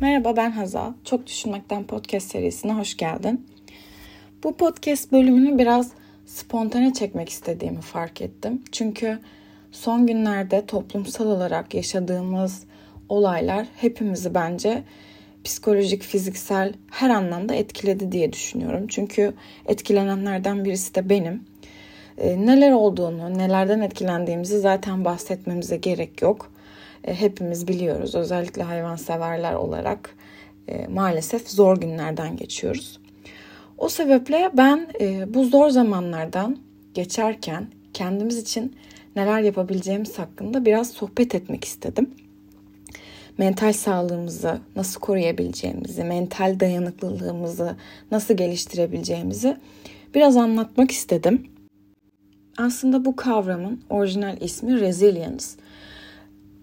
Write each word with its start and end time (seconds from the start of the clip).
Merhaba 0.00 0.36
ben 0.36 0.50
Hazal. 0.50 0.92
Çok 1.04 1.26
Düşünmekten 1.26 1.84
podcast 1.84 2.30
serisine 2.30 2.72
hoş 2.72 2.96
geldin. 2.96 3.46
Bu 4.44 4.56
podcast 4.56 5.12
bölümünü 5.12 5.58
biraz 5.58 5.90
spontane 6.26 6.92
çekmek 6.92 7.28
istediğimi 7.28 7.80
fark 7.80 8.22
ettim. 8.22 8.62
Çünkü 8.72 9.18
son 9.72 10.06
günlerde 10.06 10.66
toplumsal 10.66 11.26
olarak 11.26 11.74
yaşadığımız 11.74 12.64
olaylar 13.08 13.66
hepimizi 13.76 14.34
bence 14.34 14.82
psikolojik, 15.44 16.02
fiziksel 16.02 16.72
her 16.90 17.10
anlamda 17.10 17.54
etkiledi 17.54 18.12
diye 18.12 18.32
düşünüyorum. 18.32 18.86
Çünkü 18.88 19.34
etkilenenlerden 19.66 20.64
birisi 20.64 20.94
de 20.94 21.08
benim. 21.08 21.44
E, 22.18 22.46
neler 22.46 22.72
olduğunu, 22.72 23.38
nelerden 23.38 23.80
etkilendiğimizi 23.80 24.58
zaten 24.60 25.04
bahsetmemize 25.04 25.76
gerek 25.76 26.22
yok. 26.22 26.55
E, 27.06 27.14
hepimiz 27.14 27.68
biliyoruz. 27.68 28.14
Özellikle 28.14 28.62
hayvanseverler 28.62 29.54
olarak 29.54 30.16
e, 30.68 30.86
maalesef 30.86 31.48
zor 31.50 31.76
günlerden 31.76 32.36
geçiyoruz. 32.36 33.00
O 33.78 33.88
sebeple 33.88 34.50
ben 34.54 34.88
e, 35.00 35.34
bu 35.34 35.44
zor 35.44 35.68
zamanlardan 35.68 36.58
geçerken 36.94 37.66
kendimiz 37.94 38.38
için 38.38 38.76
neler 39.16 39.40
yapabileceğimiz 39.40 40.18
hakkında 40.18 40.64
biraz 40.64 40.90
sohbet 40.90 41.34
etmek 41.34 41.64
istedim. 41.64 42.10
Mental 43.38 43.72
sağlığımızı 43.72 44.58
nasıl 44.76 45.00
koruyabileceğimizi, 45.00 46.04
mental 46.04 46.60
dayanıklılığımızı 46.60 47.76
nasıl 48.10 48.34
geliştirebileceğimizi 48.34 49.56
biraz 50.14 50.36
anlatmak 50.36 50.90
istedim. 50.90 51.46
Aslında 52.58 53.04
bu 53.04 53.16
kavramın 53.16 53.80
orijinal 53.90 54.40
ismi 54.40 54.80
resilience. 54.80 55.44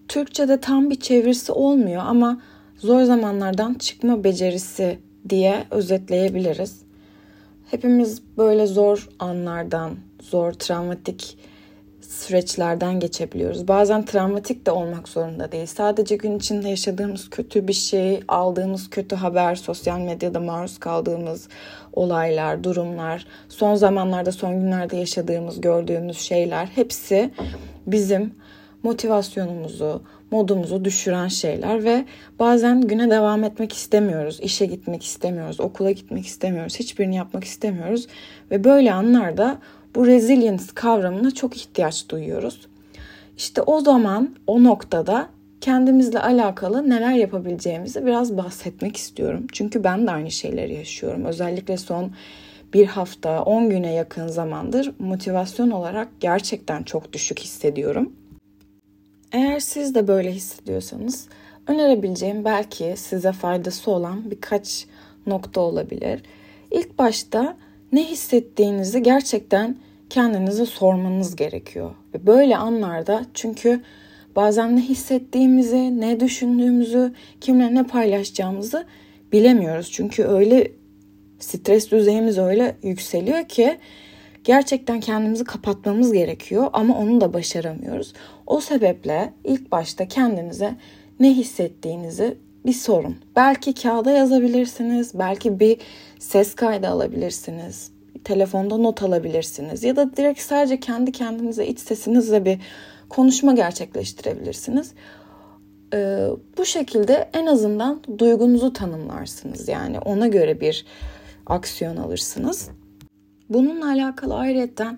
Türkçe'de 0.08 0.60
tam 0.60 0.90
bir 0.90 1.00
çevirisi 1.00 1.52
olmuyor 1.52 2.02
ama 2.06 2.40
zor 2.78 3.02
zamanlardan 3.02 3.74
çıkma 3.74 4.24
becerisi 4.24 4.98
diye 5.28 5.64
özetleyebiliriz. 5.70 6.82
Hepimiz 7.70 8.22
böyle 8.36 8.66
zor 8.66 9.08
anlardan, 9.18 9.96
zor 10.22 10.52
travmatik 10.52 11.38
süreçlerden 12.00 13.00
geçebiliyoruz. 13.00 13.68
Bazen 13.68 14.04
travmatik 14.04 14.66
de 14.66 14.70
olmak 14.70 15.08
zorunda 15.08 15.52
değil. 15.52 15.66
Sadece 15.66 16.16
gün 16.16 16.38
içinde 16.38 16.68
yaşadığımız 16.68 17.30
kötü 17.30 17.68
bir 17.68 17.72
şey, 17.72 18.20
aldığımız 18.28 18.90
kötü 18.90 19.16
haber, 19.16 19.54
sosyal 19.54 19.98
medyada 19.98 20.40
maruz 20.40 20.78
kaldığımız 20.78 21.48
olaylar, 21.92 22.64
durumlar, 22.64 23.26
son 23.48 23.74
zamanlarda, 23.74 24.32
son 24.32 24.60
günlerde 24.60 24.96
yaşadığımız, 24.96 25.60
gördüğümüz 25.60 26.18
şeyler 26.18 26.66
hepsi 26.66 27.30
bizim 27.86 28.34
motivasyonumuzu, 28.84 30.02
modumuzu 30.30 30.84
düşüren 30.84 31.28
şeyler 31.28 31.84
ve 31.84 32.04
bazen 32.38 32.80
güne 32.80 33.10
devam 33.10 33.44
etmek 33.44 33.72
istemiyoruz, 33.72 34.40
işe 34.40 34.66
gitmek 34.66 35.04
istemiyoruz, 35.04 35.60
okula 35.60 35.90
gitmek 35.90 36.26
istemiyoruz, 36.26 36.76
hiçbirini 36.78 37.16
yapmak 37.16 37.44
istemiyoruz 37.44 38.06
ve 38.50 38.64
böyle 38.64 38.92
anlarda 38.92 39.58
bu 39.94 40.06
resilience 40.06 40.64
kavramına 40.74 41.30
çok 41.30 41.56
ihtiyaç 41.56 42.08
duyuyoruz. 42.08 42.66
İşte 43.36 43.62
o 43.62 43.80
zaman 43.80 44.36
o 44.46 44.64
noktada 44.64 45.28
kendimizle 45.60 46.20
alakalı 46.20 46.90
neler 46.90 47.12
yapabileceğimizi 47.12 48.06
biraz 48.06 48.36
bahsetmek 48.36 48.96
istiyorum. 48.96 49.46
Çünkü 49.52 49.84
ben 49.84 50.06
de 50.06 50.10
aynı 50.10 50.30
şeyleri 50.30 50.74
yaşıyorum. 50.74 51.24
Özellikle 51.24 51.76
son 51.76 52.12
bir 52.74 52.86
hafta, 52.86 53.42
10 53.42 53.70
güne 53.70 53.92
yakın 53.92 54.28
zamandır 54.28 54.92
motivasyon 54.98 55.70
olarak 55.70 56.08
gerçekten 56.20 56.82
çok 56.82 57.12
düşük 57.12 57.40
hissediyorum. 57.40 58.12
Eğer 59.34 59.60
siz 59.60 59.94
de 59.94 60.08
böyle 60.08 60.32
hissediyorsanız 60.32 61.28
önerebileceğim 61.66 62.44
belki 62.44 62.94
size 62.96 63.32
faydası 63.32 63.90
olan 63.90 64.30
birkaç 64.30 64.86
nokta 65.26 65.60
olabilir. 65.60 66.22
İlk 66.70 66.98
başta 66.98 67.56
ne 67.92 68.04
hissettiğinizi 68.04 69.02
gerçekten 69.02 69.76
kendinize 70.10 70.66
sormanız 70.66 71.36
gerekiyor. 71.36 71.90
Ve 72.14 72.26
böyle 72.26 72.56
anlarda 72.56 73.26
çünkü 73.34 73.80
bazen 74.36 74.76
ne 74.76 74.80
hissettiğimizi, 74.80 76.00
ne 76.00 76.20
düşündüğümüzü, 76.20 77.12
kimle 77.40 77.74
ne 77.74 77.82
paylaşacağımızı 77.82 78.86
bilemiyoruz. 79.32 79.90
Çünkü 79.92 80.24
öyle 80.24 80.72
stres 81.38 81.90
düzeyimiz 81.90 82.38
öyle 82.38 82.76
yükseliyor 82.82 83.44
ki 83.44 83.78
gerçekten 84.44 85.00
kendimizi 85.00 85.44
kapatmamız 85.44 86.12
gerekiyor 86.12 86.70
ama 86.72 86.98
onu 86.98 87.20
da 87.20 87.32
başaramıyoruz. 87.32 88.12
O 88.46 88.60
sebeple 88.60 89.32
ilk 89.44 89.72
başta 89.72 90.08
kendinize 90.08 90.74
ne 91.20 91.34
hissettiğinizi 91.34 92.38
bir 92.66 92.72
sorun. 92.72 93.16
Belki 93.36 93.74
kağıda 93.74 94.10
yazabilirsiniz, 94.10 95.18
belki 95.18 95.60
bir 95.60 95.78
ses 96.18 96.54
kaydı 96.54 96.88
alabilirsiniz, 96.88 97.92
telefonda 98.24 98.76
not 98.76 99.02
alabilirsiniz 99.02 99.84
ya 99.84 99.96
da 99.96 100.16
direkt 100.16 100.40
sadece 100.40 100.80
kendi 100.80 101.12
kendinize 101.12 101.66
iç 101.66 101.78
sesinizle 101.78 102.44
bir 102.44 102.58
konuşma 103.08 103.52
gerçekleştirebilirsiniz. 103.52 104.92
Ee, 105.94 106.26
bu 106.58 106.64
şekilde 106.64 107.30
en 107.32 107.46
azından 107.46 108.02
duygunuzu 108.18 108.72
tanımlarsınız. 108.72 109.68
Yani 109.68 109.98
ona 109.98 110.26
göre 110.26 110.60
bir 110.60 110.86
aksiyon 111.46 111.96
alırsınız. 111.96 112.70
Bununla 113.48 113.86
alakalı 113.86 114.34
ayrıca 114.34 114.96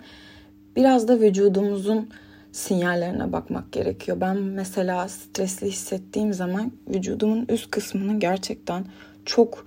biraz 0.76 1.08
da 1.08 1.20
vücudumuzun 1.20 2.08
sinyallerine 2.52 3.32
bakmak 3.32 3.72
gerekiyor. 3.72 4.20
Ben 4.20 4.36
mesela 4.36 5.08
stresli 5.08 5.66
hissettiğim 5.66 6.32
zaman 6.32 6.72
vücudumun 6.88 7.46
üst 7.48 7.70
kısmının 7.70 8.20
gerçekten 8.20 8.84
çok 9.24 9.66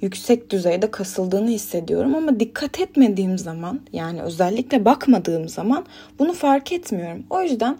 yüksek 0.00 0.50
düzeyde 0.50 0.90
kasıldığını 0.90 1.48
hissediyorum 1.48 2.14
ama 2.14 2.40
dikkat 2.40 2.80
etmediğim 2.80 3.38
zaman 3.38 3.80
yani 3.92 4.22
özellikle 4.22 4.84
bakmadığım 4.84 5.48
zaman 5.48 5.86
bunu 6.18 6.32
fark 6.32 6.72
etmiyorum. 6.72 7.24
O 7.30 7.42
yüzden 7.42 7.78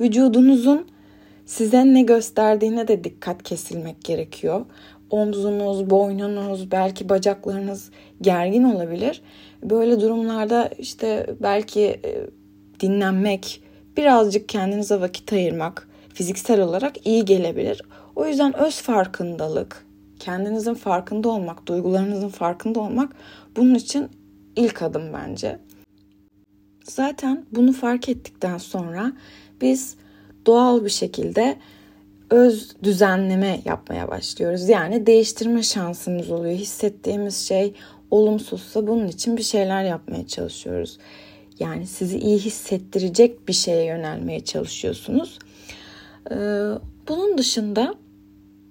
vücudunuzun 0.00 0.86
size 1.46 1.94
ne 1.94 2.02
gösterdiğine 2.02 2.88
de 2.88 3.04
dikkat 3.04 3.42
kesilmek 3.42 4.04
gerekiyor. 4.04 4.66
Omzunuz, 5.10 5.90
boynunuz, 5.90 6.70
belki 6.70 7.08
bacaklarınız 7.08 7.90
gergin 8.20 8.64
olabilir. 8.64 9.22
Böyle 9.62 10.00
durumlarda 10.00 10.70
işte 10.78 11.36
belki 11.42 11.80
e, 11.80 12.26
dinlenmek, 12.80 13.62
birazcık 13.96 14.48
kendinize 14.48 15.00
vakit 15.00 15.32
ayırmak 15.32 15.88
fiziksel 16.14 16.60
olarak 16.60 17.06
iyi 17.06 17.24
gelebilir. 17.24 17.82
O 18.16 18.26
yüzden 18.26 18.56
öz 18.56 18.82
farkındalık, 18.82 19.86
kendinizin 20.18 20.74
farkında 20.74 21.28
olmak, 21.28 21.66
duygularınızın 21.66 22.28
farkında 22.28 22.80
olmak 22.80 23.12
bunun 23.56 23.74
için 23.74 24.08
ilk 24.56 24.82
adım 24.82 25.12
bence. 25.12 25.58
Zaten 26.84 27.44
bunu 27.52 27.72
fark 27.72 28.08
ettikten 28.08 28.58
sonra 28.58 29.12
biz 29.60 29.96
doğal 30.46 30.84
bir 30.84 30.90
şekilde 30.90 31.56
öz 32.30 32.76
düzenleme 32.82 33.60
yapmaya 33.64 34.08
başlıyoruz. 34.08 34.68
Yani 34.68 35.06
değiştirme 35.06 35.62
şansımız 35.62 36.30
oluyor. 36.30 36.54
Hissettiğimiz 36.54 37.36
şey 37.36 37.74
olumsuzsa 38.10 38.86
bunun 38.86 39.08
için 39.08 39.36
bir 39.36 39.42
şeyler 39.42 39.84
yapmaya 39.84 40.26
çalışıyoruz. 40.26 40.98
Yani 41.58 41.86
sizi 41.86 42.18
iyi 42.18 42.38
hissettirecek 42.38 43.48
bir 43.48 43.52
şeye 43.52 43.84
yönelmeye 43.84 44.40
çalışıyorsunuz. 44.40 45.38
Ee, 46.30 46.34
bunun 47.08 47.38
dışında 47.38 47.94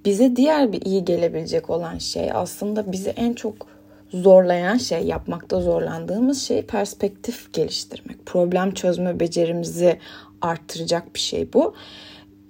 bize 0.05 0.35
diğer 0.35 0.72
bir 0.72 0.81
iyi 0.81 1.05
gelebilecek 1.05 1.69
olan 1.69 1.97
şey 1.97 2.31
aslında 2.33 2.91
bizi 2.91 3.09
en 3.09 3.33
çok 3.33 3.67
zorlayan 4.13 4.77
şey, 4.77 5.03
yapmakta 5.03 5.61
zorlandığımız 5.61 6.41
şey 6.41 6.61
perspektif 6.61 7.53
geliştirmek. 7.53 8.25
Problem 8.25 8.73
çözme 8.73 9.19
becerimizi 9.19 10.00
arttıracak 10.41 11.16
bir 11.16 11.19
şey 11.19 11.53
bu. 11.53 11.73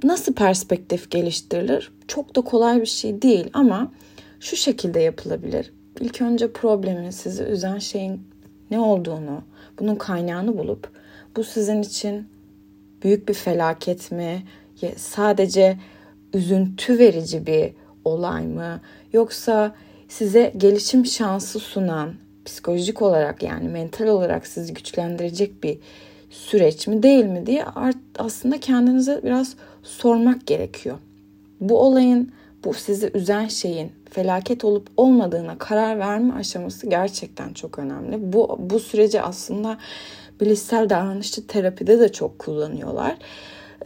Nasıl 0.04 0.34
perspektif 0.34 1.12
geliştirilir? 1.12 1.92
Çok 2.08 2.36
da 2.36 2.42
kolay 2.42 2.82
bir 2.82 2.86
şey 2.86 3.22
değil 3.22 3.50
ama 3.54 3.92
şu 4.40 4.56
şekilde 4.56 5.00
yapılabilir. 5.00 5.74
İlk 6.00 6.22
önce 6.22 6.52
problemin 6.52 7.10
sizi 7.10 7.44
üzen 7.44 7.80
şeyin 7.80 8.22
ne 8.72 8.80
olduğunu, 8.80 9.42
bunun 9.80 9.96
kaynağını 9.96 10.58
bulup 10.58 10.90
bu 11.36 11.44
sizin 11.44 11.82
için 11.82 12.28
büyük 13.04 13.30
bir 13.30 13.34
felaket 13.34 14.12
mi, 14.12 14.44
sadece 14.98 15.78
üzüntü 16.34 17.00
verici 17.00 17.48
bir 17.48 17.74
olay 18.06 18.48
mı 18.48 18.82
yoksa 19.14 19.76
size 20.08 20.54
gelişim 20.58 21.06
şansı 21.06 21.60
sunan 21.60 22.14
psikolojik 22.46 23.02
olarak 23.02 23.44
yani 23.44 23.70
mental 23.70 24.08
olarak 24.08 24.48
sizi 24.48 24.74
güçlendirecek 24.74 25.64
bir 25.64 25.78
süreç 26.30 26.88
mi 26.88 27.04
değil 27.04 27.26
mi 27.26 27.46
diye 27.46 27.66
aslında 28.18 28.60
kendinize 28.60 29.22
biraz 29.24 29.56
sormak 29.84 30.48
gerekiyor. 30.48 30.98
Bu 31.60 31.80
olayın, 31.80 32.32
bu 32.64 32.74
sizi 32.74 33.12
üzen 33.14 33.48
şeyin 33.48 33.92
felaket 34.12 34.66
olup 34.66 34.88
olmadığına 34.98 35.58
karar 35.58 36.00
verme 36.00 36.34
aşaması 36.34 36.88
gerçekten 36.88 37.54
çok 37.54 37.80
önemli. 37.80 38.34
Bu 38.34 38.58
bu 38.60 38.80
süreci 38.80 39.22
aslında 39.22 39.78
bilişsel 40.42 40.90
davranışçı 40.90 41.48
terapide 41.48 42.00
de 42.00 42.12
çok 42.12 42.40
kullanıyorlar. 42.40 43.18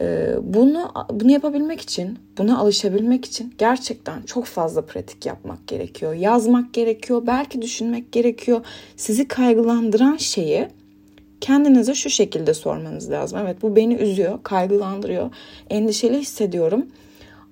Ee, 0.00 0.34
bunu 0.42 0.92
bunu 1.10 1.30
yapabilmek 1.30 1.80
için, 1.80 2.18
buna 2.38 2.58
alışabilmek 2.58 3.24
için 3.24 3.54
gerçekten 3.58 4.22
çok 4.22 4.44
fazla 4.44 4.86
pratik 4.86 5.26
yapmak 5.26 5.68
gerekiyor. 5.68 6.14
Yazmak 6.14 6.74
gerekiyor, 6.74 7.22
belki 7.26 7.62
düşünmek 7.62 8.12
gerekiyor. 8.12 8.60
Sizi 8.96 9.28
kaygılandıran 9.28 10.16
şeyi 10.16 10.68
kendinize 11.40 11.94
şu 11.94 12.10
şekilde 12.10 12.54
sormanız 12.54 13.10
lazım. 13.10 13.38
Evet 13.42 13.62
bu 13.62 13.76
beni 13.76 13.94
üzüyor, 13.94 14.38
kaygılandırıyor, 14.42 15.30
endişeli 15.70 16.18
hissediyorum. 16.18 16.86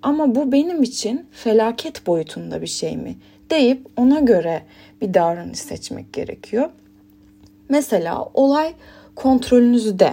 Ama 0.02 0.34
bu 0.34 0.52
benim 0.52 0.82
için 0.82 1.26
felaket 1.30 2.06
boyutunda 2.06 2.62
bir 2.62 2.66
şey 2.66 2.96
mi? 2.96 3.16
deyip 3.52 3.86
ona 3.96 4.20
göre 4.20 4.62
bir 5.00 5.14
davranış 5.14 5.58
seçmek 5.58 6.12
gerekiyor. 6.12 6.70
Mesela 7.68 8.28
olay 8.34 8.74
kontrolünüzde. 9.14 10.12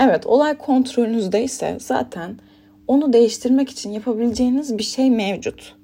Evet 0.00 0.26
olay 0.26 0.58
kontrolünüzdeyse 0.58 1.76
zaten 1.80 2.38
onu 2.86 3.12
değiştirmek 3.12 3.70
için 3.70 3.90
yapabileceğiniz 3.90 4.78
bir 4.78 4.82
şey 4.82 5.10
mevcut. 5.10 5.76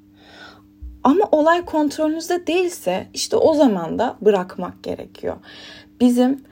Ama 1.04 1.24
olay 1.32 1.64
kontrolünüzde 1.64 2.46
değilse 2.46 3.06
işte 3.14 3.36
o 3.36 3.54
zaman 3.54 3.98
da 3.98 4.16
bırakmak 4.20 4.82
gerekiyor. 4.82 5.36
Bizim 6.00 6.44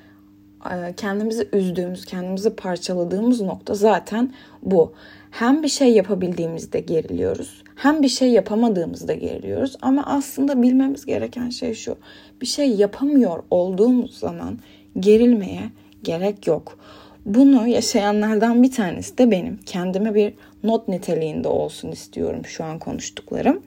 e, 0.71 0.93
kendimizi 0.97 1.49
üzdüğümüz, 1.53 2.05
kendimizi 2.05 2.57
parçaladığımız 2.57 3.41
nokta 3.41 3.75
zaten 3.75 4.35
bu. 4.63 4.93
Hem 5.39 5.63
bir 5.63 5.69
şey 5.69 5.93
yapabildiğimizde 5.93 6.81
geriliyoruz, 6.81 7.63
hem 7.75 8.03
bir 8.03 8.09
şey 8.09 8.31
yapamadığımızda 8.31 9.15
geriliyoruz. 9.15 9.77
Ama 9.83 10.03
aslında 10.07 10.63
bilmemiz 10.63 11.07
gereken 11.07 11.49
şey 11.49 11.75
şu. 11.75 11.97
Bir 12.41 12.47
şey 12.47 12.71
yapamıyor 12.71 13.43
olduğumuz 13.51 14.19
zaman 14.19 14.59
gerilmeye 15.01 15.61
gerek 16.03 16.47
yok. 16.47 16.79
Bunu 17.27 17.69
yaşayanlardan 17.69 18.63
bir 18.63 18.71
tanesi 18.71 19.19
de 19.19 19.31
benim. 19.31 19.57
Kendime 19.57 20.15
bir 20.15 20.35
not 20.63 20.89
niteliğinde 20.89 21.49
olsun 21.49 21.91
istiyorum 21.91 22.45
şu 22.45 22.65
an 22.65 22.79
konuştuklarım. 22.79 23.63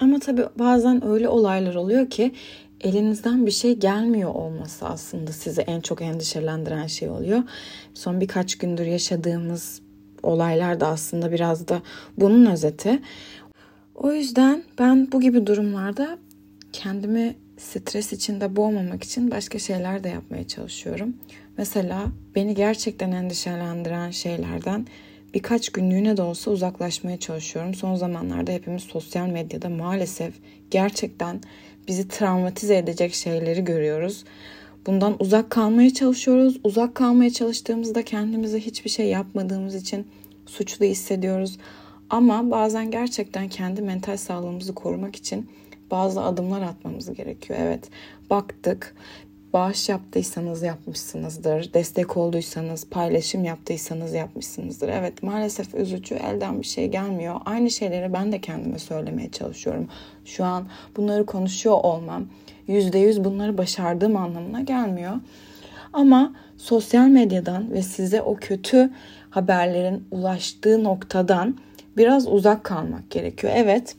Ama 0.00 0.18
tabii 0.18 0.44
bazen 0.58 1.06
öyle 1.06 1.28
olaylar 1.28 1.74
oluyor 1.74 2.10
ki 2.10 2.32
elinizden 2.80 3.46
bir 3.46 3.50
şey 3.50 3.74
gelmiyor 3.76 4.34
olması 4.34 4.86
aslında 4.86 5.32
sizi 5.32 5.60
en 5.60 5.80
çok 5.80 6.02
endişelendiren 6.02 6.86
şey 6.86 7.10
oluyor. 7.10 7.42
Son 7.94 8.20
birkaç 8.20 8.58
gündür 8.58 8.86
yaşadığımız 8.86 9.85
olaylar 10.22 10.80
da 10.80 10.88
aslında 10.88 11.32
biraz 11.32 11.68
da 11.68 11.82
bunun 12.16 12.46
özeti. 12.46 13.02
O 13.94 14.12
yüzden 14.12 14.62
ben 14.78 15.12
bu 15.12 15.20
gibi 15.20 15.46
durumlarda 15.46 16.18
kendimi 16.72 17.34
stres 17.58 18.12
içinde 18.12 18.56
boğmamak 18.56 19.04
için 19.04 19.30
başka 19.30 19.58
şeyler 19.58 20.04
de 20.04 20.08
yapmaya 20.08 20.48
çalışıyorum. 20.48 21.16
Mesela 21.58 22.04
beni 22.34 22.54
gerçekten 22.54 23.12
endişelendiren 23.12 24.10
şeylerden 24.10 24.86
birkaç 25.34 25.68
günlüğüne 25.68 26.16
de 26.16 26.22
olsa 26.22 26.50
uzaklaşmaya 26.50 27.16
çalışıyorum. 27.16 27.74
Son 27.74 27.94
zamanlarda 27.94 28.52
hepimiz 28.52 28.82
sosyal 28.82 29.26
medyada 29.26 29.68
maalesef 29.68 30.34
gerçekten 30.70 31.40
bizi 31.88 32.08
travmatize 32.08 32.76
edecek 32.76 33.14
şeyleri 33.14 33.64
görüyoruz. 33.64 34.24
Bundan 34.86 35.16
uzak 35.18 35.50
kalmaya 35.50 35.94
çalışıyoruz. 35.94 36.60
Uzak 36.64 36.94
kalmaya 36.94 37.30
çalıştığımızda 37.30 38.04
kendimize 38.04 38.60
hiçbir 38.60 38.90
şey 38.90 39.06
yapmadığımız 39.06 39.74
için 39.74 40.06
suçlu 40.46 40.84
hissediyoruz. 40.84 41.58
Ama 42.10 42.50
bazen 42.50 42.90
gerçekten 42.90 43.48
kendi 43.48 43.82
mental 43.82 44.16
sağlığımızı 44.16 44.74
korumak 44.74 45.16
için 45.16 45.50
bazı 45.90 46.22
adımlar 46.22 46.62
atmamız 46.62 47.12
gerekiyor. 47.12 47.58
Evet 47.62 47.90
baktık 48.30 48.94
bağış 49.52 49.88
yaptıysanız 49.88 50.62
yapmışsınızdır. 50.62 51.74
Destek 51.74 52.16
olduysanız, 52.16 52.86
paylaşım 52.90 53.44
yaptıysanız 53.44 54.14
yapmışsınızdır. 54.14 54.88
Evet 54.88 55.22
maalesef 55.22 55.74
üzücü 55.74 56.14
elden 56.14 56.60
bir 56.60 56.66
şey 56.66 56.88
gelmiyor. 56.88 57.40
Aynı 57.44 57.70
şeyleri 57.70 58.12
ben 58.12 58.32
de 58.32 58.40
kendime 58.40 58.78
söylemeye 58.78 59.30
çalışıyorum. 59.30 59.88
Şu 60.24 60.44
an 60.44 60.66
bunları 60.96 61.26
konuşuyor 61.26 61.76
olmam 61.82 62.26
%100 62.68 63.24
bunları 63.24 63.58
başardığım 63.58 64.16
anlamına 64.16 64.60
gelmiyor. 64.60 65.16
Ama 65.92 66.34
sosyal 66.56 67.08
medyadan 67.08 67.72
ve 67.72 67.82
size 67.82 68.22
o 68.22 68.36
kötü 68.36 68.90
haberlerin 69.30 70.04
ulaştığı 70.10 70.84
noktadan 70.84 71.58
biraz 71.96 72.28
uzak 72.28 72.64
kalmak 72.64 73.10
gerekiyor. 73.10 73.52
Evet 73.56 73.96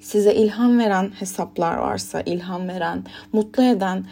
size 0.00 0.34
ilham 0.34 0.78
veren 0.78 1.10
hesaplar 1.10 1.76
varsa, 1.76 2.20
ilham 2.20 2.68
veren, 2.68 3.04
mutlu 3.32 3.62
eden 3.62 4.04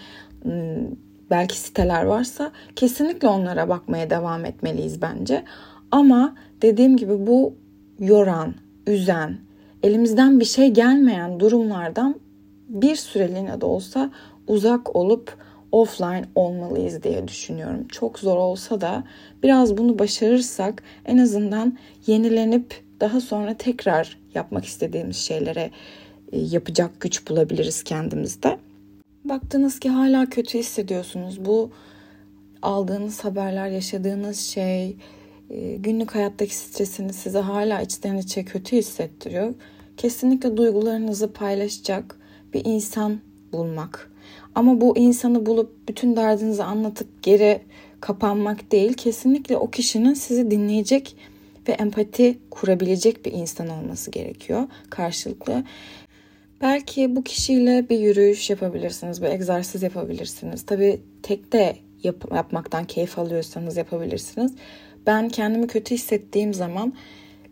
belki 1.30 1.58
siteler 1.58 2.04
varsa 2.04 2.52
kesinlikle 2.76 3.28
onlara 3.28 3.68
bakmaya 3.68 4.10
devam 4.10 4.44
etmeliyiz 4.44 5.02
bence. 5.02 5.44
Ama 5.90 6.34
dediğim 6.62 6.96
gibi 6.96 7.26
bu 7.26 7.54
yoran, 7.98 8.54
üzen, 8.86 9.38
elimizden 9.82 10.40
bir 10.40 10.44
şey 10.44 10.68
gelmeyen 10.70 11.40
durumlardan 11.40 12.20
bir 12.68 12.96
süreliğine 12.96 13.60
de 13.60 13.66
olsa 13.66 14.10
uzak 14.46 14.96
olup 14.96 15.36
offline 15.72 16.24
olmalıyız 16.34 17.02
diye 17.02 17.28
düşünüyorum. 17.28 17.88
Çok 17.88 18.18
zor 18.18 18.36
olsa 18.36 18.80
da 18.80 19.04
biraz 19.42 19.78
bunu 19.78 19.98
başarırsak 19.98 20.82
en 21.04 21.18
azından 21.18 21.78
yenilenip 22.06 22.82
daha 23.00 23.20
sonra 23.20 23.54
tekrar 23.54 24.18
yapmak 24.34 24.64
istediğimiz 24.64 25.16
şeylere 25.16 25.70
e, 26.32 26.40
yapacak 26.40 27.00
güç 27.00 27.28
bulabiliriz 27.28 27.82
kendimizde. 27.82 28.58
Baktınız 29.24 29.78
ki 29.78 29.88
hala 29.88 30.26
kötü 30.26 30.58
hissediyorsunuz. 30.58 31.44
Bu 31.44 31.70
aldığınız 32.62 33.24
haberler, 33.24 33.68
yaşadığınız 33.68 34.38
şey, 34.38 34.96
e, 35.50 35.76
günlük 35.76 36.14
hayattaki 36.14 36.56
stresini 36.56 37.12
size 37.12 37.38
hala 37.38 37.80
içten 37.80 38.16
içe 38.16 38.44
kötü 38.44 38.76
hissettiriyor. 38.76 39.54
Kesinlikle 39.96 40.56
duygularınızı 40.56 41.32
paylaşacak 41.32 42.16
bir 42.54 42.62
insan 42.64 43.20
bulmak. 43.52 44.12
Ama 44.54 44.80
bu 44.80 44.98
insanı 44.98 45.46
bulup 45.46 45.88
bütün 45.88 46.16
derdinizi 46.16 46.62
anlatıp 46.62 47.22
geri 47.22 47.60
kapanmak 48.00 48.72
değil. 48.72 48.92
Kesinlikle 48.92 49.56
o 49.56 49.70
kişinin 49.70 50.14
sizi 50.14 50.50
dinleyecek 50.50 51.16
ve 51.68 51.72
empati 51.72 52.38
kurabilecek 52.50 53.26
bir 53.26 53.32
insan 53.32 53.68
olması 53.68 54.10
gerekiyor 54.10 54.66
karşılıklı. 54.90 55.64
Belki 56.62 57.16
bu 57.16 57.22
kişiyle 57.22 57.88
bir 57.88 57.98
yürüyüş 57.98 58.50
yapabilirsiniz, 58.50 59.22
bir 59.22 59.26
egzersiz 59.26 59.82
yapabilirsiniz. 59.82 60.66
Tabii 60.66 61.00
tek 61.22 61.52
de 61.52 61.76
yap- 62.02 62.34
yapmaktan 62.34 62.84
keyif 62.84 63.18
alıyorsanız 63.18 63.76
yapabilirsiniz. 63.76 64.54
Ben 65.06 65.28
kendimi 65.28 65.66
kötü 65.66 65.94
hissettiğim 65.94 66.54
zaman 66.54 66.92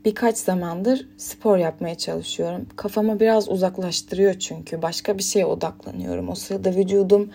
birkaç 0.04 0.36
zamandır 0.36 1.08
spor 1.16 1.56
yapmaya 1.58 1.94
çalışıyorum. 1.94 2.66
Kafamı 2.76 3.20
biraz 3.20 3.48
uzaklaştırıyor 3.48 4.34
çünkü. 4.34 4.82
Başka 4.82 5.19
bir 5.19 5.22
şeye 5.22 5.46
odaklanıyorum. 5.46 6.29
O 6.29 6.34
sırada 6.34 6.74
vücudum 6.74 7.31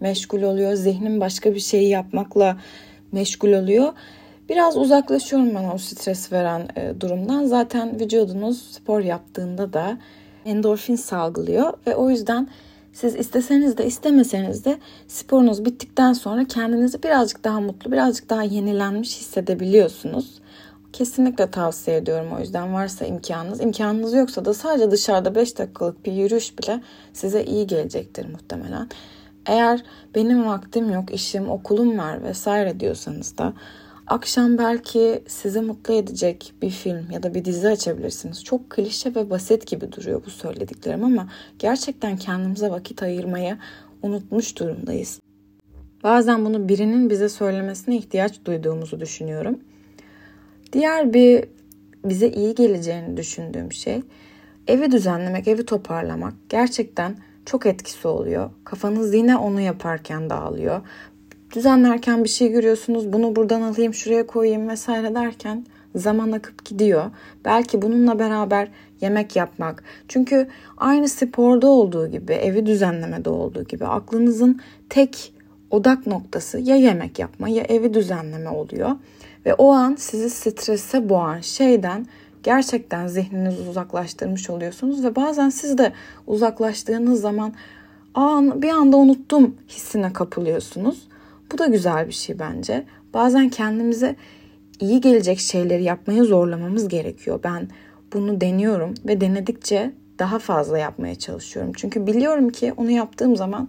meşgul 0.00 0.42
oluyor. 0.42 0.74
Zihnim 0.74 1.20
başka 1.20 1.54
bir 1.54 1.60
şeyi 1.60 1.88
yapmakla 1.88 2.56
meşgul 3.12 3.52
oluyor. 3.52 3.92
Biraz 4.48 4.76
uzaklaşıyorum 4.76 5.54
ben 5.54 5.70
o 5.74 5.78
stres 5.78 6.32
veren 6.32 6.68
e, 6.76 7.00
durumdan. 7.00 7.44
Zaten 7.44 8.00
vücudunuz 8.00 8.62
spor 8.62 9.00
yaptığında 9.00 9.72
da 9.72 9.98
endorfin 10.44 10.96
salgılıyor 10.96 11.72
ve 11.86 11.96
o 11.96 12.10
yüzden 12.10 12.48
siz 12.92 13.16
isteseniz 13.16 13.78
de 13.78 13.86
istemeseniz 13.86 14.64
de 14.64 14.78
sporunuz 15.08 15.64
bittikten 15.64 16.12
sonra 16.12 16.44
kendinizi 16.44 17.02
birazcık 17.02 17.44
daha 17.44 17.60
mutlu, 17.60 17.92
birazcık 17.92 18.30
daha 18.30 18.42
yenilenmiş 18.42 19.20
hissedebiliyorsunuz. 19.20 20.40
Kesinlikle 20.92 21.50
tavsiye 21.50 21.96
ediyorum 21.96 22.32
o 22.36 22.40
yüzden 22.40 22.74
varsa 22.74 23.04
imkanınız. 23.04 23.60
imkanınız 23.60 24.14
yoksa 24.14 24.44
da 24.44 24.54
sadece 24.54 24.90
dışarıda 24.90 25.34
5 25.34 25.58
dakikalık 25.58 26.06
bir 26.06 26.12
yürüyüş 26.12 26.58
bile 26.58 26.80
size 27.12 27.44
iyi 27.44 27.66
gelecektir 27.66 28.28
muhtemelen. 28.28 28.88
Eğer 29.46 29.84
benim 30.14 30.46
vaktim 30.46 30.90
yok, 30.90 31.10
işim, 31.14 31.50
okulum 31.50 31.98
var 31.98 32.22
vesaire 32.22 32.80
diyorsanız 32.80 33.38
da 33.38 33.52
akşam 34.10 34.58
belki 34.58 35.22
sizi 35.26 35.60
mutlu 35.60 35.94
edecek 35.94 36.52
bir 36.62 36.70
film 36.70 37.10
ya 37.10 37.22
da 37.22 37.34
bir 37.34 37.44
dizi 37.44 37.68
açabilirsiniz. 37.68 38.44
Çok 38.44 38.70
klişe 38.70 39.14
ve 39.14 39.30
basit 39.30 39.66
gibi 39.66 39.92
duruyor 39.92 40.22
bu 40.26 40.30
söylediklerim 40.30 41.04
ama 41.04 41.28
gerçekten 41.58 42.16
kendimize 42.16 42.70
vakit 42.70 43.02
ayırmayı 43.02 43.58
unutmuş 44.02 44.58
durumdayız. 44.58 45.20
Bazen 46.02 46.44
bunu 46.44 46.68
birinin 46.68 47.10
bize 47.10 47.28
söylemesine 47.28 47.96
ihtiyaç 47.96 48.44
duyduğumuzu 48.44 49.00
düşünüyorum. 49.00 49.58
Diğer 50.72 51.14
bir 51.14 51.44
bize 52.04 52.28
iyi 52.28 52.54
geleceğini 52.54 53.16
düşündüğüm 53.16 53.72
şey 53.72 54.02
evi 54.66 54.92
düzenlemek, 54.92 55.48
evi 55.48 55.66
toparlamak 55.66 56.34
gerçekten 56.48 57.16
çok 57.46 57.66
etkisi 57.66 58.08
oluyor. 58.08 58.50
Kafanız 58.64 59.14
yine 59.14 59.36
onu 59.36 59.60
yaparken 59.60 60.30
dağılıyor. 60.30 60.80
Düzenlerken 61.54 62.24
bir 62.24 62.28
şey 62.28 62.48
görüyorsunuz, 62.48 63.12
bunu 63.12 63.36
buradan 63.36 63.62
alayım, 63.62 63.94
şuraya 63.94 64.26
koyayım 64.26 64.68
vesaire 64.68 65.14
derken 65.14 65.66
zaman 65.94 66.32
akıp 66.32 66.64
gidiyor. 66.64 67.10
Belki 67.44 67.82
bununla 67.82 68.18
beraber 68.18 68.68
yemek 69.00 69.36
yapmak. 69.36 69.84
Çünkü 70.08 70.48
aynı 70.76 71.08
sporda 71.08 71.66
olduğu 71.68 72.10
gibi, 72.10 72.32
evi 72.32 72.66
düzenlemede 72.66 73.30
olduğu 73.30 73.64
gibi 73.64 73.86
aklınızın 73.86 74.60
tek 74.88 75.32
odak 75.70 76.06
noktası 76.06 76.58
ya 76.58 76.76
yemek 76.76 77.18
yapma 77.18 77.48
ya 77.48 77.64
evi 77.68 77.94
düzenleme 77.94 78.50
oluyor. 78.50 78.90
Ve 79.46 79.54
o 79.54 79.72
an 79.72 79.94
sizi 79.98 80.30
strese 80.30 81.08
boğan 81.08 81.40
şeyden 81.40 82.06
gerçekten 82.42 83.06
zihninizi 83.06 83.62
uzaklaştırmış 83.62 84.50
oluyorsunuz 84.50 85.04
ve 85.04 85.16
bazen 85.16 85.48
siz 85.48 85.78
de 85.78 85.92
uzaklaştığınız 86.26 87.20
zaman 87.20 87.52
an 88.14 88.62
bir 88.62 88.68
anda 88.68 88.96
unuttum 88.96 89.56
hissine 89.68 90.12
kapılıyorsunuz. 90.12 91.10
Bu 91.52 91.58
da 91.58 91.66
güzel 91.66 92.06
bir 92.06 92.12
şey 92.12 92.38
bence. 92.38 92.84
Bazen 93.14 93.48
kendimize 93.48 94.16
iyi 94.80 95.00
gelecek 95.00 95.38
şeyleri 95.38 95.82
yapmaya 95.82 96.24
zorlamamız 96.24 96.88
gerekiyor. 96.88 97.40
Ben 97.44 97.68
bunu 98.12 98.40
deniyorum 98.40 98.94
ve 99.06 99.20
denedikçe 99.20 99.92
daha 100.18 100.38
fazla 100.38 100.78
yapmaya 100.78 101.14
çalışıyorum. 101.14 101.72
Çünkü 101.76 102.06
biliyorum 102.06 102.50
ki 102.50 102.72
onu 102.76 102.90
yaptığım 102.90 103.36
zaman 103.36 103.68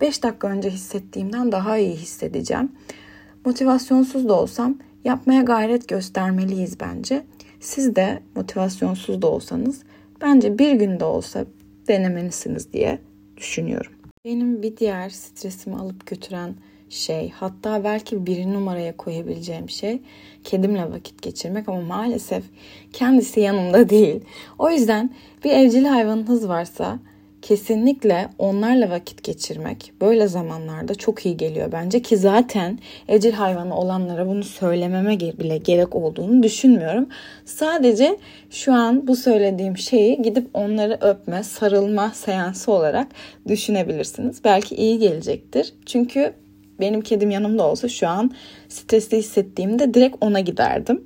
5 0.00 0.22
dakika 0.22 0.48
önce 0.48 0.70
hissettiğimden 0.70 1.52
daha 1.52 1.78
iyi 1.78 1.96
hissedeceğim. 1.96 2.72
Motivasyonsuz 3.44 4.28
da 4.28 4.34
olsam 4.34 4.78
yapmaya 5.04 5.42
gayret 5.42 5.88
göstermeliyiz 5.88 6.80
bence. 6.80 7.22
Siz 7.60 7.96
de 7.96 8.22
motivasyonsuz 8.36 9.22
da 9.22 9.26
olsanız 9.26 9.82
bence 10.20 10.58
bir 10.58 10.72
günde 10.72 11.04
olsa 11.04 11.44
denemelisiniz 11.88 12.72
diye 12.72 12.98
düşünüyorum. 13.36 13.92
Benim 14.24 14.62
bir 14.62 14.76
diğer 14.76 15.10
stresimi 15.10 15.76
alıp 15.76 16.06
götüren 16.06 16.54
şey 16.92 17.30
hatta 17.30 17.84
belki 17.84 18.26
bir 18.26 18.46
numaraya 18.46 18.96
koyabileceğim 18.96 19.70
şey 19.70 20.00
kedimle 20.44 20.90
vakit 20.90 21.22
geçirmek 21.22 21.68
ama 21.68 21.80
maalesef 21.80 22.44
kendisi 22.92 23.40
yanımda 23.40 23.88
değil. 23.88 24.20
O 24.58 24.70
yüzden 24.70 25.10
bir 25.44 25.50
evcil 25.50 25.84
hayvanınız 25.84 26.48
varsa 26.48 26.98
kesinlikle 27.42 28.28
onlarla 28.38 28.90
vakit 28.90 29.24
geçirmek 29.24 29.92
böyle 30.00 30.28
zamanlarda 30.28 30.94
çok 30.94 31.26
iyi 31.26 31.36
geliyor 31.36 31.72
bence 31.72 32.02
ki 32.02 32.16
zaten 32.16 32.78
evcil 33.08 33.32
hayvanı 33.32 33.76
olanlara 33.76 34.26
bunu 34.28 34.44
söylememe 34.44 35.20
bile 35.20 35.58
gerek 35.58 35.96
olduğunu 35.96 36.42
düşünmüyorum. 36.42 37.08
Sadece 37.44 38.18
şu 38.50 38.72
an 38.72 39.06
bu 39.06 39.16
söylediğim 39.16 39.78
şeyi 39.78 40.22
gidip 40.22 40.48
onları 40.54 40.98
öpme, 41.00 41.42
sarılma 41.42 42.10
seansı 42.10 42.72
olarak 42.72 43.08
düşünebilirsiniz. 43.48 44.44
Belki 44.44 44.74
iyi 44.74 44.98
gelecektir. 44.98 45.74
Çünkü 45.86 46.41
benim 46.82 47.00
kedim 47.00 47.30
yanımda 47.30 47.66
olsa 47.66 47.88
şu 47.88 48.08
an 48.08 48.30
stresli 48.68 49.18
hissettiğimde 49.18 49.94
direkt 49.94 50.16
ona 50.20 50.40
giderdim. 50.40 51.04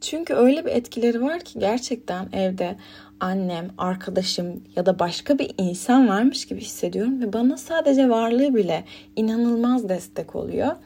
Çünkü 0.00 0.34
öyle 0.34 0.64
bir 0.64 0.70
etkileri 0.70 1.22
var 1.22 1.40
ki 1.40 1.58
gerçekten 1.58 2.28
evde 2.32 2.76
annem, 3.20 3.68
arkadaşım 3.78 4.64
ya 4.76 4.86
da 4.86 4.98
başka 4.98 5.38
bir 5.38 5.50
insan 5.58 6.08
varmış 6.08 6.44
gibi 6.46 6.60
hissediyorum 6.60 7.20
ve 7.20 7.32
bana 7.32 7.56
sadece 7.56 8.10
varlığı 8.10 8.54
bile 8.54 8.84
inanılmaz 9.16 9.88
destek 9.88 10.36
oluyor. 10.36 10.76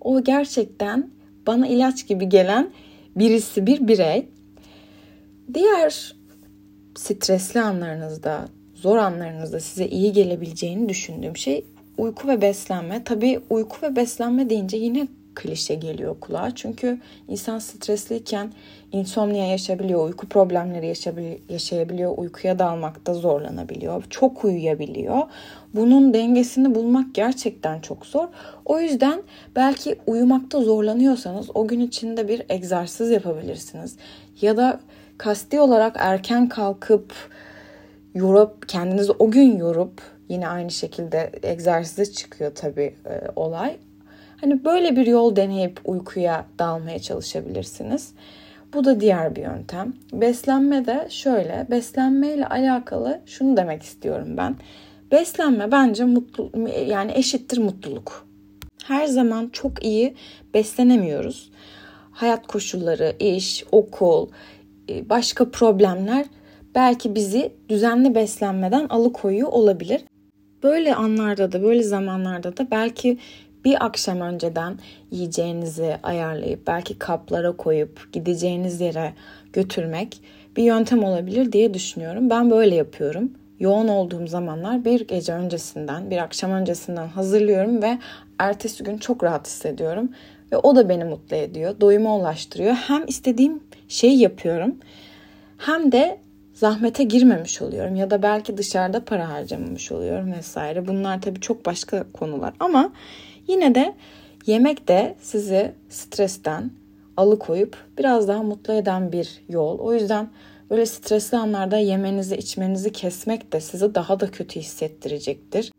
O 0.00 0.24
gerçekten 0.24 1.10
bana 1.46 1.66
ilaç 1.66 2.06
gibi 2.06 2.28
gelen 2.28 2.70
birisi 3.16 3.66
bir 3.66 3.88
birey. 3.88 4.28
Diğer 5.54 6.14
stresli 6.96 7.60
anlarınızda, 7.60 8.48
zor 8.74 8.96
anlarınızda 8.96 9.60
size 9.60 9.86
iyi 9.86 10.12
gelebileceğini 10.12 10.88
düşündüğüm 10.88 11.36
şey 11.36 11.64
uyku 11.98 12.28
ve 12.28 12.42
beslenme. 12.42 13.04
Tabii 13.04 13.40
uyku 13.50 13.76
ve 13.82 13.96
beslenme 13.96 14.50
deyince 14.50 14.76
yine 14.76 15.08
klişe 15.34 15.74
geliyor 15.74 16.16
kulağa. 16.20 16.54
Çünkü 16.54 16.98
insan 17.28 17.58
stresliyken 17.58 18.52
insomnia 18.92 19.46
yaşayabiliyor, 19.46 20.06
uyku 20.06 20.28
problemleri 20.28 20.86
yaşayabiliyor, 21.48 22.14
uykuya 22.16 22.58
dalmakta 22.58 23.14
zorlanabiliyor, 23.14 24.04
çok 24.10 24.44
uyuyabiliyor. 24.44 25.18
Bunun 25.74 26.14
dengesini 26.14 26.74
bulmak 26.74 27.14
gerçekten 27.14 27.80
çok 27.80 28.06
zor. 28.06 28.28
O 28.64 28.80
yüzden 28.80 29.22
belki 29.56 29.96
uyumakta 30.06 30.60
zorlanıyorsanız 30.60 31.46
o 31.54 31.68
gün 31.68 31.80
içinde 31.80 32.28
bir 32.28 32.42
egzersiz 32.48 33.10
yapabilirsiniz. 33.10 33.96
Ya 34.40 34.56
da 34.56 34.80
kasti 35.18 35.60
olarak 35.60 35.96
erken 35.98 36.48
kalkıp 36.48 37.14
yorup 38.14 38.68
kendinizi 38.68 39.12
o 39.12 39.30
gün 39.30 39.56
yorup 39.56 40.17
yine 40.28 40.48
aynı 40.48 40.70
şekilde 40.70 41.32
egzersize 41.42 42.12
çıkıyor 42.12 42.54
tabii 42.54 42.94
e, 43.06 43.20
olay. 43.36 43.76
Hani 44.40 44.64
böyle 44.64 44.96
bir 44.96 45.06
yol 45.06 45.36
deneyip 45.36 45.80
uykuya 45.84 46.46
dalmaya 46.58 46.98
çalışabilirsiniz. 46.98 48.12
Bu 48.74 48.84
da 48.84 49.00
diğer 49.00 49.36
bir 49.36 49.42
yöntem. 49.42 49.92
Beslenme 50.12 50.86
de 50.86 51.06
şöyle. 51.10 51.66
Beslenmeyle 51.70 52.46
alakalı 52.46 53.20
şunu 53.26 53.56
demek 53.56 53.82
istiyorum 53.82 54.28
ben. 54.36 54.56
Beslenme 55.12 55.72
bence 55.72 56.04
mutlu 56.04 56.50
yani 56.86 57.12
eşittir 57.14 57.58
mutluluk. 57.58 58.26
Her 58.84 59.06
zaman 59.06 59.48
çok 59.52 59.84
iyi 59.84 60.14
beslenemiyoruz. 60.54 61.50
Hayat 62.10 62.46
koşulları, 62.46 63.16
iş, 63.18 63.64
okul, 63.72 64.28
e, 64.88 65.08
başka 65.08 65.50
problemler 65.50 66.26
belki 66.74 67.14
bizi 67.14 67.52
düzenli 67.68 68.14
beslenmeden 68.14 68.86
alıkoyuyor 68.88 69.48
olabilir. 69.48 70.04
Böyle 70.62 70.94
anlarda 70.94 71.52
da 71.52 71.62
böyle 71.62 71.82
zamanlarda 71.82 72.56
da 72.56 72.70
belki 72.70 73.18
bir 73.64 73.84
akşam 73.84 74.20
önceden 74.20 74.78
yiyeceğinizi 75.10 75.96
ayarlayıp 76.02 76.66
belki 76.66 76.98
kaplara 76.98 77.52
koyup 77.52 78.12
gideceğiniz 78.12 78.80
yere 78.80 79.12
götürmek 79.52 80.20
bir 80.56 80.62
yöntem 80.62 81.04
olabilir 81.04 81.52
diye 81.52 81.74
düşünüyorum. 81.74 82.30
Ben 82.30 82.50
böyle 82.50 82.74
yapıyorum. 82.74 83.32
Yoğun 83.60 83.88
olduğum 83.88 84.26
zamanlar 84.26 84.84
bir 84.84 85.08
gece 85.08 85.32
öncesinden, 85.32 86.10
bir 86.10 86.18
akşam 86.18 86.50
öncesinden 86.50 87.08
hazırlıyorum 87.08 87.82
ve 87.82 87.98
ertesi 88.38 88.84
gün 88.84 88.98
çok 88.98 89.24
rahat 89.24 89.46
hissediyorum. 89.46 90.08
Ve 90.52 90.56
o 90.56 90.76
da 90.76 90.88
beni 90.88 91.04
mutlu 91.04 91.36
ediyor, 91.36 91.80
doyuma 91.80 92.16
ulaştırıyor. 92.16 92.74
Hem 92.74 93.06
istediğim 93.06 93.60
şeyi 93.88 94.18
yapıyorum 94.18 94.74
hem 95.58 95.92
de 95.92 96.18
zahmete 96.58 97.04
girmemiş 97.04 97.62
oluyorum 97.62 97.96
ya 97.96 98.10
da 98.10 98.22
belki 98.22 98.56
dışarıda 98.56 99.04
para 99.04 99.28
harcamamış 99.28 99.92
oluyorum 99.92 100.32
vesaire. 100.32 100.86
Bunlar 100.88 101.22
tabii 101.22 101.40
çok 101.40 101.66
başka 101.66 102.12
konular 102.12 102.54
ama 102.60 102.92
yine 103.48 103.74
de 103.74 103.94
yemek 104.46 104.88
de 104.88 105.14
sizi 105.20 105.72
stresten 105.88 106.70
alıkoyup 107.16 107.76
biraz 107.98 108.28
daha 108.28 108.42
mutlu 108.42 108.72
eden 108.72 109.12
bir 109.12 109.42
yol. 109.48 109.78
O 109.78 109.94
yüzden 109.94 110.28
böyle 110.70 110.86
stresli 110.86 111.38
anlarda 111.38 111.76
yemenizi, 111.76 112.36
içmenizi 112.36 112.92
kesmek 112.92 113.52
de 113.52 113.60
sizi 113.60 113.94
daha 113.94 114.20
da 114.20 114.30
kötü 114.30 114.60
hissettirecektir. 114.60 115.72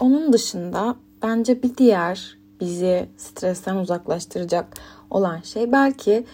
Onun 0.00 0.32
dışında 0.32 0.96
bence 1.22 1.62
bir 1.62 1.76
diğer 1.76 2.36
bizi 2.60 3.06
stresten 3.16 3.76
uzaklaştıracak 3.76 4.66
olan 5.10 5.40
şey 5.40 5.72
belki 5.72 6.24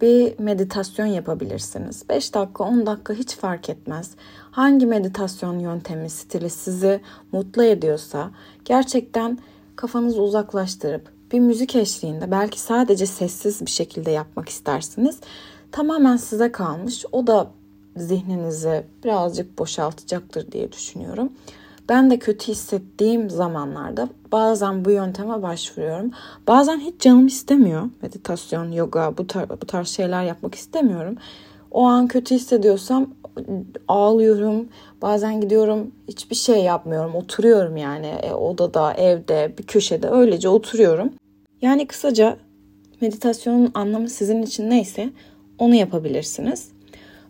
bir 0.00 0.38
meditasyon 0.38 1.06
yapabilirsiniz. 1.06 2.08
5 2.08 2.34
dakika 2.34 2.64
10 2.64 2.86
dakika 2.86 3.14
hiç 3.14 3.36
fark 3.36 3.70
etmez. 3.70 4.10
Hangi 4.50 4.86
meditasyon 4.86 5.58
yöntemi 5.58 6.10
stili 6.10 6.50
sizi 6.50 7.00
mutlu 7.32 7.62
ediyorsa 7.62 8.30
gerçekten 8.64 9.38
kafanızı 9.76 10.22
uzaklaştırıp 10.22 11.16
bir 11.32 11.40
müzik 11.40 11.76
eşliğinde 11.76 12.30
belki 12.30 12.60
sadece 12.60 13.06
sessiz 13.06 13.60
bir 13.60 13.70
şekilde 13.70 14.10
yapmak 14.10 14.48
istersiniz. 14.48 15.20
Tamamen 15.72 16.16
size 16.16 16.52
kalmış. 16.52 17.04
O 17.12 17.26
da 17.26 17.50
zihninizi 17.96 18.84
birazcık 19.04 19.58
boşaltacaktır 19.58 20.52
diye 20.52 20.72
düşünüyorum. 20.72 21.32
Ben 21.88 22.10
de 22.10 22.18
kötü 22.18 22.48
hissettiğim 22.48 23.30
zamanlarda 23.30 24.08
bazen 24.32 24.84
bu 24.84 24.90
yönteme 24.90 25.42
başvuruyorum. 25.42 26.10
Bazen 26.46 26.78
hiç 26.80 27.00
canım 27.00 27.26
istemiyor. 27.26 27.82
Meditasyon, 28.02 28.72
yoga 28.72 29.18
bu, 29.18 29.22
tar- 29.22 29.60
bu 29.60 29.66
tarz 29.66 29.88
şeyler 29.88 30.24
yapmak 30.24 30.54
istemiyorum. 30.54 31.16
O 31.70 31.82
an 31.82 32.08
kötü 32.08 32.34
hissediyorsam 32.34 33.10
ağlıyorum. 33.88 34.68
Bazen 35.02 35.40
gidiyorum 35.40 35.92
hiçbir 36.08 36.36
şey 36.36 36.62
yapmıyorum. 36.62 37.14
Oturuyorum 37.14 37.76
yani 37.76 38.06
e, 38.06 38.32
odada, 38.34 38.94
evde, 38.94 39.54
bir 39.58 39.62
köşede 39.62 40.08
öylece 40.08 40.48
oturuyorum. 40.48 41.10
Yani 41.62 41.86
kısaca 41.86 42.36
meditasyonun 43.00 43.70
anlamı 43.74 44.08
sizin 44.08 44.42
için 44.42 44.70
neyse 44.70 45.10
onu 45.58 45.74
yapabilirsiniz. 45.74 46.75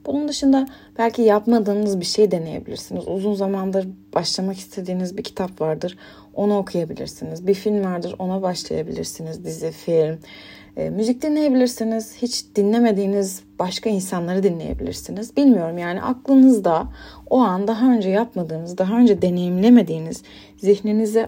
Bunun 0.07 0.29
dışında 0.29 0.67
belki 0.99 1.23
yapmadığınız 1.23 2.01
bir 2.01 2.05
şey 2.05 2.31
deneyebilirsiniz. 2.31 3.09
Uzun 3.09 3.35
zamandır 3.35 3.89
başlamak 4.15 4.57
istediğiniz 4.57 5.17
bir 5.17 5.23
kitap 5.23 5.61
vardır. 5.61 5.99
Onu 6.35 6.59
okuyabilirsiniz. 6.59 7.47
Bir 7.47 7.55
film 7.55 7.85
vardır 7.85 8.15
ona 8.19 8.43
başlayabilirsiniz. 8.43 9.45
Dizi, 9.45 9.71
film. 9.71 10.19
E, 10.77 10.91
müzik 10.91 11.23
dinleyebilirsiniz. 11.23 12.17
Hiç 12.23 12.45
dinlemediğiniz 12.57 13.43
başka 13.59 13.91
insanları 13.91 14.43
dinleyebilirsiniz. 14.43 15.37
Bilmiyorum 15.37 15.79
yani 15.79 16.03
aklınızda 16.03 16.89
o 17.31 17.39
an 17.39 17.69
daha 17.69 17.93
önce 17.93 18.11
yapmadığınız, 18.11 18.79
daha 18.79 18.99
önce 18.99 19.23
deneyimlemediğiniz, 19.23 20.23
zihninizi 20.57 21.27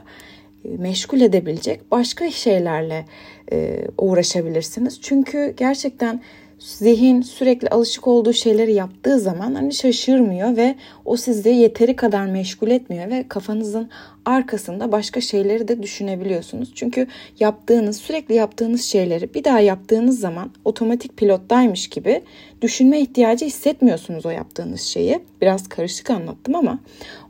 e, 0.65 0.69
meşgul 0.77 1.21
edebilecek 1.21 1.91
başka 1.91 2.31
şeylerle 2.31 3.05
e, 3.53 3.85
uğraşabilirsiniz. 3.99 5.01
Çünkü 5.01 5.55
gerçekten 5.57 6.21
zihin 6.59 7.23
sürekli 7.23 7.69
alışık 7.69 8.07
olduğu 8.07 8.33
şeyleri 8.33 8.73
yaptığı 8.73 9.21
zaman 9.21 9.55
hani 9.55 9.75
şaşırmıyor 9.75 10.57
ve 10.57 10.75
o 11.05 11.17
sizi 11.17 11.49
yeteri 11.49 11.97
kadar 11.97 12.27
meşgul 12.27 12.71
etmiyor 12.71 13.11
ve 13.11 13.25
kafanızın 13.29 13.89
arkasında 14.25 14.93
başka 14.93 15.21
şeyleri 15.21 15.69
de 15.69 15.83
düşünebiliyorsunuz. 15.83 16.73
Çünkü 16.75 17.07
yaptığınız, 17.41 17.97
sürekli 17.97 18.35
yaptığınız 18.35 18.83
şeyleri 18.83 19.35
bir 19.35 19.45
daha 19.45 19.61
yaptığınız 19.61 20.21
zaman 20.21 20.51
otomatik 20.65 21.17
pilottaymış 21.17 21.89
gibi 21.89 22.23
düşünme 22.63 23.01
ihtiyacı 23.01 23.45
hissetmiyorsunuz 23.47 24.27
o 24.27 24.31
yaptığınız 24.31 24.81
şeyi. 24.81 25.21
Biraz 25.41 25.69
karışık 25.69 26.11
anlattım 26.11 26.55
ama 26.55 26.79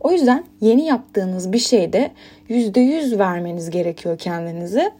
o 0.00 0.12
yüzden 0.12 0.44
yeni 0.60 0.84
yaptığınız 0.84 1.52
bir 1.52 1.58
şeyde 1.58 2.10
%100 2.50 3.18
vermeniz 3.18 3.70
gerekiyor 3.70 4.18
kendinize. 4.18 4.90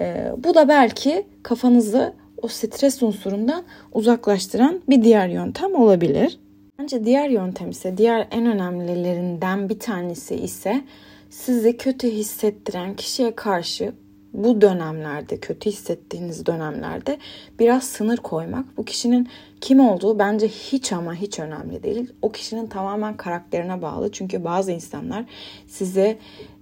Ee, 0.00 0.32
bu 0.44 0.54
da 0.54 0.68
belki 0.68 1.26
kafanızı 1.42 2.12
o 2.44 2.48
stres 2.48 3.02
unsurundan 3.02 3.64
uzaklaştıran 3.92 4.80
bir 4.88 5.02
diğer 5.02 5.28
yöntem 5.28 5.74
olabilir. 5.74 6.38
Bence 6.78 7.04
diğer 7.04 7.28
yöntem 7.28 7.70
ise 7.70 7.96
diğer 7.96 8.28
en 8.30 8.46
önemlilerinden 8.46 9.68
bir 9.68 9.78
tanesi 9.78 10.34
ise 10.34 10.84
sizi 11.30 11.76
kötü 11.76 12.08
hissettiren 12.08 12.96
kişiye 12.96 13.34
karşı 13.34 13.92
bu 14.32 14.60
dönemlerde, 14.60 15.36
kötü 15.36 15.70
hissettiğiniz 15.70 16.46
dönemlerde 16.46 17.18
biraz 17.58 17.84
sınır 17.84 18.16
koymak. 18.16 18.76
Bu 18.76 18.84
kişinin 18.84 19.28
kim 19.60 19.80
olduğu 19.80 20.18
bence 20.18 20.48
hiç 20.48 20.92
ama 20.92 21.14
hiç 21.14 21.38
önemli 21.38 21.82
değil. 21.82 22.12
O 22.22 22.32
kişinin 22.32 22.66
tamamen 22.66 23.16
karakterine 23.16 23.82
bağlı. 23.82 24.12
Çünkü 24.12 24.44
bazı 24.44 24.72
insanlar 24.72 25.24
size 25.68 26.18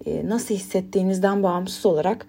e, 0.06 0.28
nasıl 0.28 0.54
hissettiğinizden 0.54 1.42
bağımsız 1.42 1.86
olarak 1.86 2.26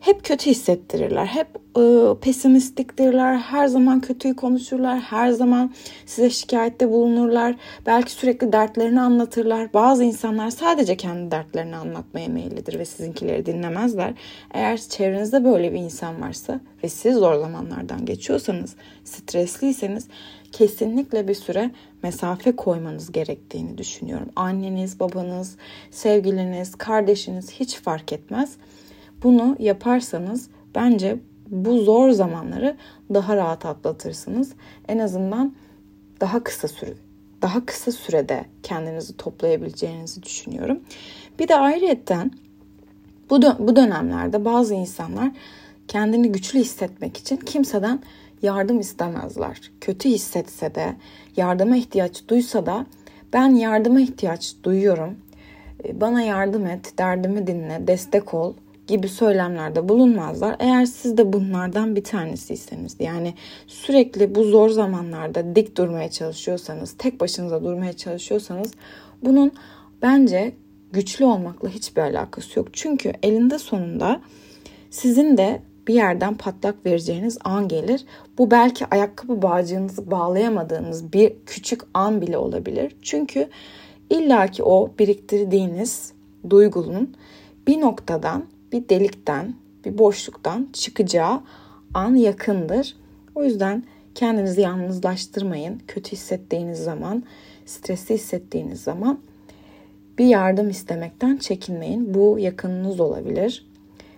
hep 0.00 0.24
kötü 0.24 0.50
hissettirirler. 0.50 1.26
Hep 1.26 1.48
e, 1.78 2.14
pesimistiktirler. 2.20 3.36
Her 3.38 3.66
zaman 3.66 4.00
kötüyü 4.00 4.36
konuşurlar. 4.36 4.98
Her 5.00 5.30
zaman 5.30 5.74
size 6.06 6.30
şikayette 6.30 6.90
bulunurlar. 6.90 7.56
Belki 7.86 8.12
sürekli 8.12 8.52
dertlerini 8.52 9.00
anlatırlar. 9.00 9.72
Bazı 9.74 10.04
insanlar 10.04 10.50
sadece 10.50 10.96
kendi 10.96 11.30
dertlerini 11.30 11.76
anlatmaya 11.76 12.28
meyillidir 12.28 12.78
ve 12.78 12.84
sizinkileri 12.84 13.46
dinlemezler. 13.46 14.14
Eğer 14.54 14.76
çevrenizde 14.76 15.44
böyle 15.44 15.72
bir 15.72 15.78
insan 15.78 16.22
varsa 16.22 16.60
ve 16.84 16.88
siz 16.88 17.16
zor 17.16 17.34
zamanlardan 17.34 18.04
geçiyorsanız, 18.04 18.76
stresliyseniz 19.04 20.08
kesinlikle 20.52 21.28
bir 21.28 21.34
süre 21.34 21.70
mesafe 22.02 22.56
koymanız 22.56 23.12
gerektiğini 23.12 23.78
düşünüyorum. 23.78 24.28
Anneniz, 24.36 25.00
babanız, 25.00 25.56
sevgiliniz, 25.90 26.74
kardeşiniz 26.74 27.50
hiç 27.50 27.76
fark 27.76 28.12
etmez 28.12 28.56
bunu 29.22 29.56
yaparsanız 29.58 30.48
bence 30.74 31.18
bu 31.48 31.78
zor 31.78 32.10
zamanları 32.10 32.76
daha 33.14 33.36
rahat 33.36 33.66
atlatırsınız. 33.66 34.52
En 34.88 34.98
azından 34.98 35.54
daha 36.20 36.44
kısa 36.44 36.68
süre 36.68 36.94
daha 37.42 37.66
kısa 37.66 37.92
sürede 37.92 38.44
kendinizi 38.62 39.16
toplayabileceğinizi 39.16 40.22
düşünüyorum. 40.22 40.80
Bir 41.38 41.48
de 41.48 41.56
ayrıyetten 41.56 42.30
bu, 43.30 43.36
dö- 43.36 43.68
bu 43.68 43.76
dönemlerde 43.76 44.44
bazı 44.44 44.74
insanlar 44.74 45.30
kendini 45.88 46.32
güçlü 46.32 46.58
hissetmek 46.58 47.16
için 47.16 47.36
kimseden 47.36 48.02
yardım 48.42 48.80
istemezler. 48.80 49.60
Kötü 49.80 50.08
hissetse 50.08 50.74
de, 50.74 50.96
yardıma 51.36 51.76
ihtiyaç 51.76 52.28
duysa 52.28 52.66
da 52.66 52.86
ben 53.32 53.54
yardıma 53.54 54.00
ihtiyaç 54.00 54.54
duyuyorum. 54.62 55.16
Bana 55.92 56.20
yardım 56.22 56.66
et, 56.66 56.98
derdimi 56.98 57.46
dinle, 57.46 57.86
destek 57.86 58.34
ol 58.34 58.54
gibi 58.88 59.08
söylemlerde 59.08 59.88
bulunmazlar. 59.88 60.56
Eğer 60.58 60.84
siz 60.84 61.18
de 61.18 61.32
bunlardan 61.32 61.96
bir 61.96 62.04
tanesiyseniz 62.04 62.96
yani 63.00 63.34
sürekli 63.66 64.34
bu 64.34 64.44
zor 64.44 64.68
zamanlarda 64.68 65.56
dik 65.56 65.76
durmaya 65.76 66.10
çalışıyorsanız, 66.10 66.94
tek 66.98 67.20
başınıza 67.20 67.64
durmaya 67.64 67.92
çalışıyorsanız 67.92 68.72
bunun 69.24 69.52
bence 70.02 70.52
güçlü 70.92 71.24
olmakla 71.24 71.68
hiçbir 71.68 72.02
alakası 72.02 72.58
yok. 72.58 72.68
Çünkü 72.72 73.12
elinde 73.22 73.58
sonunda 73.58 74.20
sizin 74.90 75.36
de 75.36 75.62
bir 75.88 75.94
yerden 75.94 76.34
patlak 76.34 76.86
vereceğiniz 76.86 77.38
an 77.44 77.68
gelir. 77.68 78.04
Bu 78.38 78.50
belki 78.50 78.86
ayakkabı 78.90 79.42
bağcığınızı 79.42 80.10
bağlayamadığınız 80.10 81.12
bir 81.12 81.32
küçük 81.46 81.80
an 81.94 82.20
bile 82.20 82.38
olabilir. 82.38 82.96
Çünkü 83.02 83.48
illaki 84.10 84.62
o 84.62 84.92
biriktirdiğiniz 84.98 86.12
duygunun 86.50 87.14
bir 87.66 87.80
noktadan 87.80 88.44
bir 88.72 88.88
delikten, 88.88 89.54
bir 89.84 89.98
boşluktan 89.98 90.68
çıkacağı 90.72 91.40
an 91.94 92.14
yakındır. 92.14 92.96
O 93.34 93.44
yüzden 93.44 93.84
kendinizi 94.14 94.60
yalnızlaştırmayın. 94.60 95.82
Kötü 95.88 96.12
hissettiğiniz 96.12 96.78
zaman, 96.78 97.22
stresli 97.66 98.14
hissettiğiniz 98.14 98.80
zaman 98.80 99.18
bir 100.18 100.26
yardım 100.26 100.70
istemekten 100.70 101.36
çekinmeyin. 101.36 102.14
Bu 102.14 102.38
yakınınız 102.38 103.00
olabilir. 103.00 103.66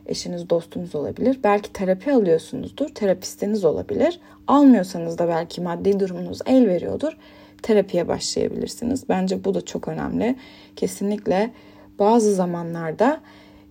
Eşiniz, 0.06 0.50
dostunuz 0.50 0.94
olabilir. 0.94 1.40
Belki 1.44 1.72
terapi 1.72 2.12
alıyorsunuzdur. 2.12 2.88
Terapistiniz 2.88 3.64
olabilir. 3.64 4.20
Almıyorsanız 4.46 5.18
da 5.18 5.28
belki 5.28 5.60
maddi 5.60 6.00
durumunuz 6.00 6.38
el 6.46 6.66
veriyordur. 6.68 7.16
Terapiye 7.62 8.08
başlayabilirsiniz. 8.08 9.08
Bence 9.08 9.44
bu 9.44 9.54
da 9.54 9.60
çok 9.60 9.88
önemli. 9.88 10.36
Kesinlikle 10.76 11.50
bazı 11.98 12.34
zamanlarda 12.34 13.20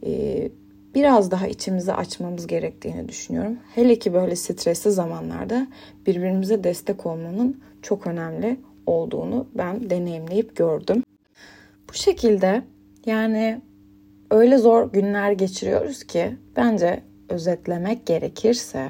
e, 0.05 0.49
biraz 0.95 1.31
daha 1.31 1.47
içimizi 1.47 1.93
açmamız 1.93 2.47
gerektiğini 2.47 3.09
düşünüyorum. 3.09 3.57
Hele 3.75 3.99
ki 3.99 4.13
böyle 4.13 4.35
stresli 4.35 4.91
zamanlarda 4.91 5.67
birbirimize 6.05 6.63
destek 6.63 7.05
olmanın 7.05 7.61
çok 7.81 8.07
önemli 8.07 8.59
olduğunu 8.85 9.47
ben 9.55 9.89
deneyimleyip 9.89 10.55
gördüm. 10.55 11.03
Bu 11.89 11.93
şekilde 11.93 12.61
yani 13.05 13.61
öyle 14.31 14.57
zor 14.57 14.91
günler 14.91 15.31
geçiriyoruz 15.31 16.03
ki 16.03 16.35
bence 16.55 17.03
özetlemek 17.29 18.05
gerekirse 18.05 18.89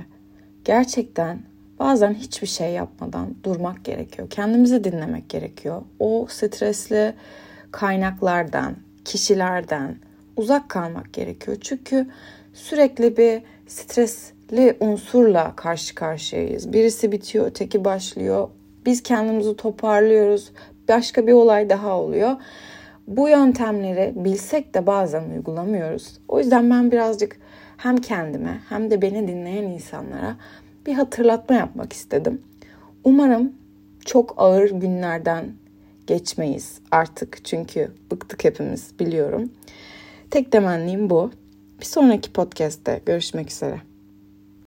gerçekten 0.66 1.40
bazen 1.80 2.14
hiçbir 2.14 2.48
şey 2.48 2.72
yapmadan 2.72 3.36
durmak 3.44 3.86
gerekiyor. 3.86 4.30
Kendimizi 4.30 4.84
dinlemek 4.84 5.30
gerekiyor. 5.30 5.82
O 6.00 6.28
stresli 6.30 7.14
kaynaklardan, 7.72 8.76
kişilerden, 9.06 9.98
uzak 10.40 10.70
kalmak 10.70 11.14
gerekiyor. 11.14 11.58
Çünkü 11.62 12.08
sürekli 12.54 13.18
bir 13.18 13.42
stresli 13.68 14.78
unsurla 14.80 15.56
karşı 15.56 15.96
karşıyayız. 15.96 16.74
Birisi 16.74 17.12
bitiyor, 17.12 17.46
öteki 17.48 17.86
başlıyor. 17.86 18.50
Biz 18.86 19.04
kendimizi 19.04 19.56
toparlıyoruz. 19.56 20.52
Başka 20.88 21.28
bir 21.28 21.34
olay 21.34 21.70
daha 21.70 21.98
oluyor. 21.98 22.36
Bu 23.08 23.30
yöntemleri 23.30 24.14
bilsek 24.16 24.74
de 24.74 24.88
bazen 24.88 25.30
uygulamıyoruz. 25.30 26.20
O 26.28 26.40
yüzden 26.40 26.70
ben 26.70 26.92
birazcık 26.92 27.38
hem 27.78 27.98
kendime 27.98 28.60
hem 28.70 28.92
de 28.92 29.02
beni 29.02 29.28
dinleyen 29.28 29.64
insanlara 29.64 30.38
bir 30.86 30.94
hatırlatma 30.94 31.56
yapmak 31.56 31.94
istedim. 31.94 32.42
Umarım 33.04 33.54
çok 34.06 34.34
ağır 34.38 34.70
günlerden 34.70 35.46
geçmeyiz 36.08 36.80
artık 36.92 37.46
çünkü 37.46 37.92
bıktık 38.12 38.44
hepimiz 38.44 39.00
biliyorum. 39.00 39.52
Tek 40.32 40.52
temennim 40.52 41.10
bu. 41.10 41.32
Bir 41.80 41.86
sonraki 41.86 42.34
podcast'te 42.34 43.02
görüşmek 43.06 43.52
üzere. 43.52 43.82